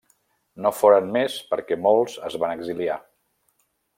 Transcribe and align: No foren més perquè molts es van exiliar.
No 0.65 0.71
foren 0.77 1.11
més 1.17 1.35
perquè 1.51 1.77
molts 1.83 2.17
es 2.31 2.39
van 2.45 2.57
exiliar. 2.57 2.99